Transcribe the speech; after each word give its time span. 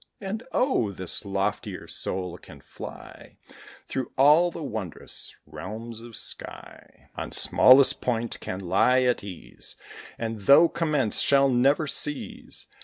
And, 0.19 0.41
oh! 0.51 0.91
this 0.91 1.25
loftier 1.25 1.87
soul 1.87 2.35
can 2.39 2.59
fly 2.59 3.37
Through 3.87 4.11
all 4.17 4.49
the 4.49 4.63
wondrous 4.63 5.35
realms 5.45 6.01
of 6.01 6.15
sky: 6.15 7.11
On 7.15 7.31
smallest 7.31 8.01
point 8.01 8.39
can 8.39 8.61
lie 8.61 9.03
at 9.03 9.23
ease; 9.23 9.75
And 10.17 10.39
though 10.41 10.67
commenced 10.69 11.23
shall 11.23 11.49
never 11.49 11.85
cease. 11.85 12.65